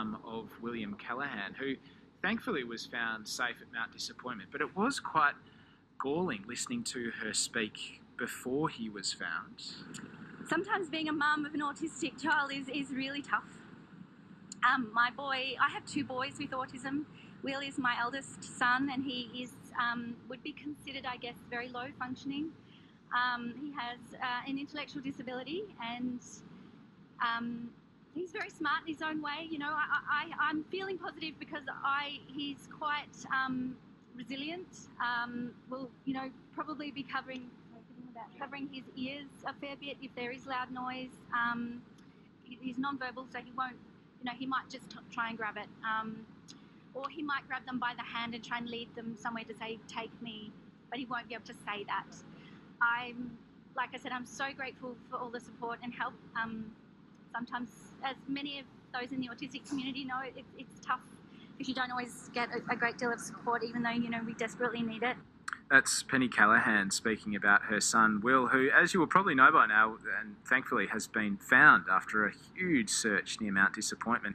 [0.00, 1.74] um, of William Callaghan, who
[2.22, 4.50] thankfully was found safe at Mount Disappointment.
[4.52, 5.34] But it was quite
[5.98, 9.62] galling listening to her speak before he was found.
[10.48, 13.44] Sometimes being a mum of an autistic child is, is really tough.
[14.68, 17.04] Um, my boy, I have two boys with autism.
[17.42, 21.68] Will is my eldest son, and he is um, would be considered, I guess, very
[21.68, 22.50] low functioning.
[23.14, 26.20] Um, he has uh, an intellectual disability, and
[27.22, 27.70] um,
[28.14, 29.46] he's very smart in his own way.
[29.48, 33.76] You know, I, I, am feeling positive because I he's quite um,
[34.16, 34.88] resilient.
[35.00, 37.50] Um, will you know probably be covering
[38.38, 41.10] covering his ears a fair bit if there is loud noise.
[41.34, 41.82] Um,
[42.44, 43.76] he's non-verbal, so he won't.
[44.22, 46.26] You know, he might just try and grab it, um,
[46.94, 49.54] or he might grab them by the hand and try and lead them somewhere to
[49.54, 50.52] say, "Take me,"
[50.90, 52.06] but he won't be able to say that.
[52.82, 53.36] I'm,
[53.76, 56.14] like I said, I'm so grateful for all the support and help.
[56.40, 56.72] Um,
[57.32, 57.68] sometimes,
[58.02, 61.00] as many of those in the autistic community know, it, it's tough
[61.58, 64.20] if you don't always get a, a great deal of support, even though you know
[64.24, 65.16] we desperately need it.
[65.70, 69.66] That's Penny Callaghan speaking about her son Will, who, as you will probably know by
[69.66, 74.34] now, and thankfully has been found after a huge search near Mount Disappointment,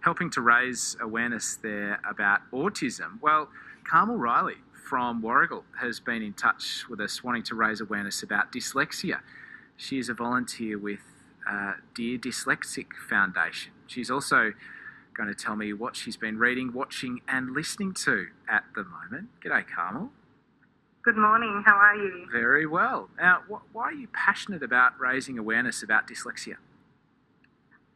[0.00, 3.20] helping to raise awareness there about autism.
[3.22, 3.48] Well,
[3.84, 8.52] Carmel Riley from Warragul has been in touch with us wanting to raise awareness about
[8.52, 9.20] dyslexia.
[9.78, 11.00] She is a volunteer with
[11.48, 13.72] uh, Dear Dyslexic Foundation.
[13.86, 14.52] She's also
[15.16, 19.28] going to tell me what she's been reading, watching, and listening to at the moment.
[19.44, 20.10] G'day, Carmel.
[21.04, 21.62] Good morning.
[21.66, 22.26] How are you?
[22.32, 23.10] Very well.
[23.18, 26.56] Now, wh- why are you passionate about raising awareness about dyslexia?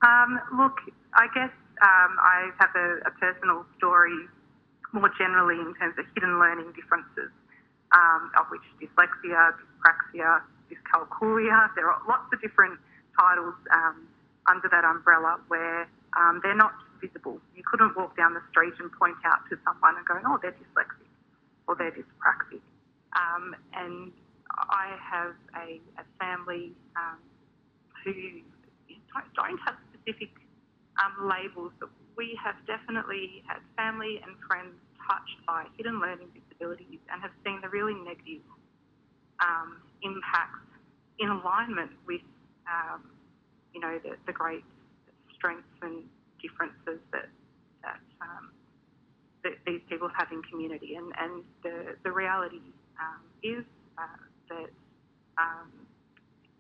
[0.05, 0.77] Um, look,
[1.15, 1.51] I guess
[1.83, 4.29] um, I have a, a, personal story
[4.93, 7.33] more generally in terms of hidden learning differences,
[7.93, 12.79] um, of which dyslexia, dyspraxia, dyscalculia, there are lots of different
[13.19, 14.07] titles um,
[14.47, 17.41] under that umbrella where um, they're not visible.
[17.55, 20.55] You couldn't walk down the street and point out to someone and go, oh, they're
[20.55, 21.11] dyslexic
[21.67, 22.63] or they're dyspraxic.
[23.19, 24.13] Um, and
[24.71, 27.19] I have a, a family um,
[28.05, 28.43] who
[29.35, 30.31] don't, have specific
[31.03, 34.75] um, labels, but we have definitely had family and friends
[35.07, 38.43] touched by hidden learning disabilities and have seen the really negative
[39.41, 40.67] um, impacts
[41.19, 42.23] in alignment with,
[42.69, 43.11] um,
[43.75, 44.65] you know, the, the, great
[45.35, 46.05] strengths and
[46.41, 47.29] differences that,
[47.83, 48.51] that, um,
[49.45, 50.97] that these people have in community.
[50.97, 52.61] And, and the, the reality
[53.01, 53.65] um, is
[53.97, 54.21] uh,
[54.51, 54.71] that
[55.39, 55.71] um,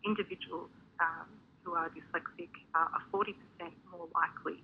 [0.04, 0.70] individuals
[1.00, 1.28] um,
[1.62, 3.34] who are dyslexic are 40%
[3.90, 4.62] more likely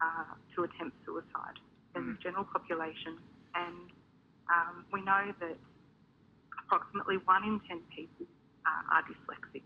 [0.00, 1.58] uh, to attempt suicide
[1.94, 2.16] than mm.
[2.16, 3.18] the general population.
[3.54, 3.90] And
[4.48, 5.56] um, we know that
[6.64, 8.26] approximately one in 10 people
[8.64, 9.62] uh, are dyslexic.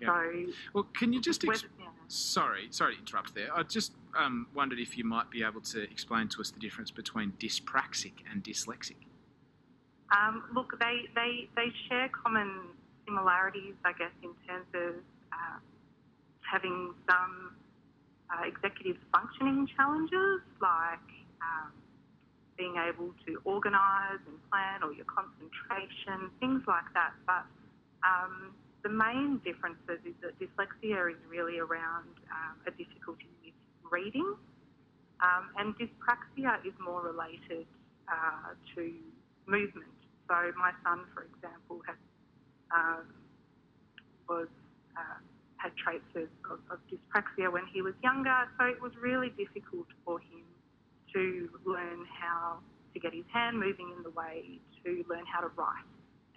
[0.00, 0.08] Yeah.
[0.08, 1.86] So, well, can you just ex- yeah.
[2.06, 3.48] sorry, sorry to interrupt there.
[3.54, 6.90] I just um, wondered if you might be able to explain to us the difference
[6.90, 8.96] between dyspraxic and dyslexic.
[10.16, 12.60] Um, look, they, they, they share common
[13.04, 14.94] similarities, I guess, in terms of
[15.32, 15.58] uh,
[16.40, 17.52] having some
[18.30, 21.08] uh, executive functioning challenges like
[21.42, 21.72] um,
[22.56, 27.12] being able to organise and plan or your concentration, things like that.
[27.26, 27.44] But
[28.06, 33.54] um, the main differences is that dyslexia is really around um, a difficulty with
[33.90, 34.34] reading,
[35.20, 37.66] um, and dyspraxia is more related
[38.08, 38.92] uh, to
[39.46, 41.96] movement so my son, for example, had
[42.68, 43.08] um,
[44.28, 44.48] was
[44.92, 45.18] uh,
[45.56, 48.44] had traits of, of, of, dyspraxia when he was younger.
[48.60, 50.44] So it was really difficult for him
[51.14, 52.58] to learn how
[52.92, 55.88] to get his hand moving in the way to learn how to write.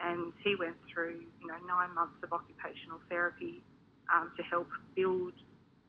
[0.03, 3.61] And he went through, you know, nine months of occupational therapy
[4.09, 5.33] um, to help build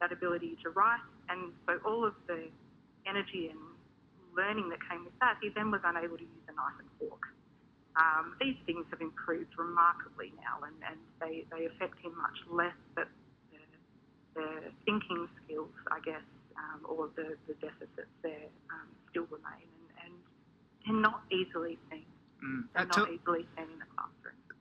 [0.00, 1.00] that ability to write.
[1.28, 2.48] And so all of the
[3.06, 3.58] energy and
[4.36, 7.22] learning that came with that, he then was unable to use a knife and fork.
[7.96, 12.76] Um, these things have improved remarkably now and, and they, they affect him much less,
[12.96, 13.08] but
[13.52, 13.60] the,
[14.40, 14.48] the
[14.84, 16.24] thinking skills, I guess,
[16.56, 19.68] um, or the, the deficits there um, still remain
[20.04, 20.12] and,
[20.88, 22.08] and they're not easily seen.
[22.42, 22.64] Mm.
[22.72, 23.71] They're uh, not tell, easily seen in the classroom.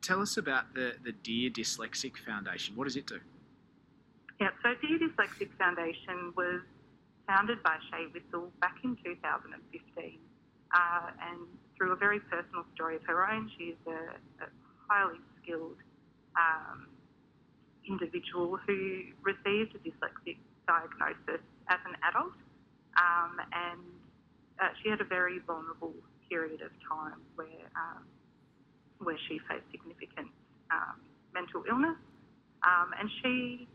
[0.02, 2.76] Tell us about the, the Dear Dyslexic Foundation.
[2.76, 3.20] What does it do?
[4.40, 6.62] Yeah, so Dear Dyslexic Foundation was
[7.28, 10.18] founded by Shae Wissell back in 2015
[10.74, 11.40] uh, and
[11.78, 13.52] through a very personal story of her own.
[13.58, 14.48] She is a, a
[14.90, 15.78] highly skilled
[16.36, 16.88] um,
[17.88, 20.38] individual who received a dyslexic
[20.68, 22.34] diagnosis as an adult,
[22.98, 23.82] um, and
[24.60, 25.94] uh, she had a very vulnerable
[26.30, 28.04] period of time where um,
[29.04, 30.28] where she faced significant
[30.72, 31.00] um,
[31.34, 31.98] mental illness,
[32.64, 33.68] um, and she,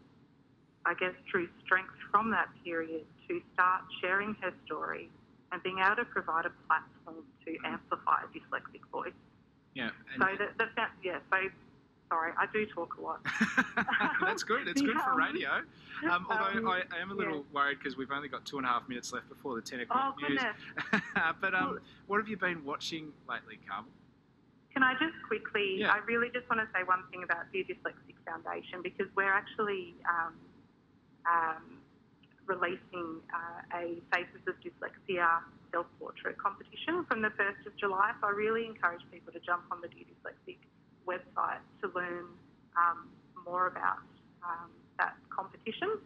[0.84, 5.10] I guess, drew strength from that period to start sharing her story
[5.52, 9.12] and being able to provide a platform to amplify a dyslexic voice.
[9.74, 9.90] Yeah.
[10.18, 11.36] So the, the fa- yeah, so
[12.08, 13.20] sorry, I do talk a lot.
[14.20, 14.66] That's good.
[14.68, 15.50] It's good for Um, radio.
[16.10, 17.42] Um, although um, I, I am a little yeah.
[17.52, 19.82] worried because we've only got two and a half minutes left before the 10 Oh
[19.82, 20.40] o'clock news.
[20.40, 21.02] goodness.
[21.40, 23.90] but um, what have you been watching lately, Carmel?
[24.76, 25.88] Can I just quickly, Yeah.
[25.90, 29.94] I really just want to say one thing about the Dyslexic Foundation because we're actually
[30.04, 30.36] um,
[31.24, 31.80] um,
[32.44, 35.40] releasing uh, a Faces of Dyslexia
[35.72, 38.12] self-portrait competition from the 1st of July.
[38.20, 40.58] So I really encourage people to jump on the Dear Dyslexic
[41.08, 42.26] website to learn
[42.76, 43.08] um,
[43.46, 44.04] more about
[44.44, 44.68] um,
[44.98, 45.96] that competition.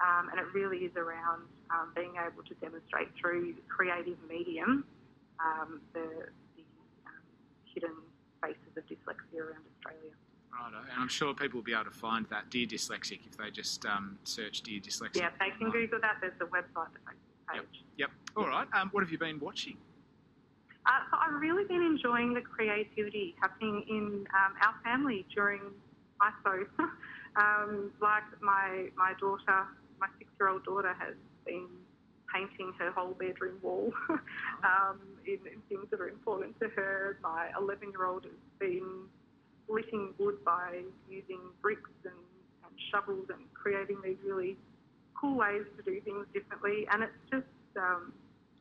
[0.00, 4.86] Um, and it really is around um, being able to demonstrate through creative medium
[5.38, 6.32] um, the,
[7.76, 7.94] hidden
[8.42, 10.12] faces of dyslexia around Australia.
[10.50, 10.78] Righto.
[10.90, 13.84] And I'm sure people will be able to find that Dear Dyslexic if they just
[13.84, 15.16] um, search Dear Dyslexic.
[15.16, 15.70] Yeah, they can.
[15.70, 16.16] Google that.
[16.20, 17.84] There's a website, the Facebook page.
[17.98, 18.10] Yep.
[18.36, 18.66] All right.
[18.72, 19.76] Um, what have you been watching?
[20.86, 25.60] Uh, so I've really been enjoying the creativity happening in um, our family during
[26.22, 26.66] ISO.
[27.36, 29.66] um, like my my daughter,
[30.00, 31.14] my six-year-old daughter has
[31.44, 31.66] been
[32.36, 37.18] painting her whole bedroom wall um, in, in things that are important to her.
[37.22, 39.06] My 11-year-old has been
[39.64, 42.14] splitting wood by using bricks and,
[42.64, 44.56] and shovels and creating these really
[45.18, 46.86] cool ways to do things differently.
[46.92, 47.46] And it's just
[47.76, 48.12] um,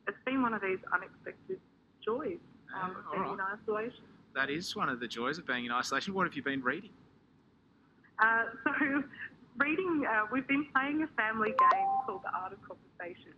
[0.08, 1.60] it's been one of these unexpected
[2.04, 2.38] joys
[2.82, 4.04] um, of being all in isolation.
[4.36, 6.14] That is one of the joys of being in isolation.
[6.14, 6.92] What have you been reading?
[8.20, 9.04] Uh, so,
[9.58, 13.34] reading, uh, we've been playing a family game called The Art of Conversation.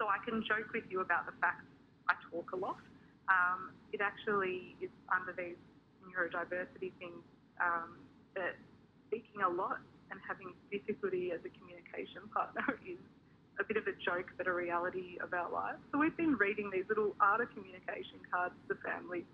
[0.00, 1.60] So, I can joke with you about the fact
[2.08, 2.80] I talk a lot.
[3.28, 5.60] Um, it actually is under these
[6.00, 7.20] neurodiversity things
[7.60, 8.00] um,
[8.32, 8.56] that
[9.06, 9.76] speaking a lot
[10.10, 12.96] and having difficulty as a communication partner is
[13.60, 15.76] a bit of a joke but a reality of our lives.
[15.92, 19.28] So, we've been reading these little art of communication cards to family,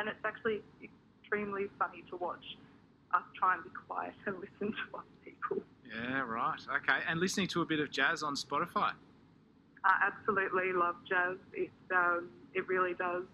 [0.00, 2.56] and it's actually extremely funny to watch
[3.12, 5.60] us try and be quiet and listen to other people.
[5.84, 6.64] Yeah, right.
[6.80, 7.04] Okay.
[7.06, 8.96] And listening to a bit of jazz on Spotify.
[9.84, 11.36] I absolutely love jazz.
[11.52, 13.24] It um, it really does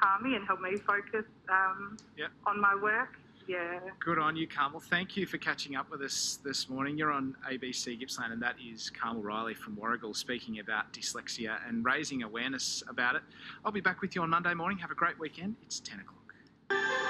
[0.00, 2.30] calm me and help me focus um, Yep.
[2.46, 3.16] on my work.
[3.48, 3.80] Yeah.
[3.98, 4.80] Good on you, Carmel.
[4.80, 6.96] Thank you for catching up with us this morning.
[6.96, 11.84] You're on ABC Gippsland, and that is Carmel Riley from Warragul speaking about dyslexia and
[11.84, 13.22] raising awareness about it.
[13.64, 14.78] I'll be back with you on Monday morning.
[14.78, 15.56] Have a great weekend.
[15.62, 17.01] It's 10 o'clock.